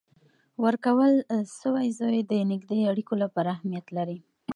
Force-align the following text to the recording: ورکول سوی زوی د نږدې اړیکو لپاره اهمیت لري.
ورکول 0.65 1.13
سوی 1.59 1.87
زوی 1.99 2.19
د 2.31 2.33
نږدې 2.51 2.79
اړیکو 2.91 3.13
لپاره 3.23 3.49
اهمیت 3.55 3.85
لري. 3.97 4.17